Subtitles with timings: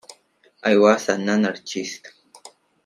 [0.63, 2.07] I was an anarchist.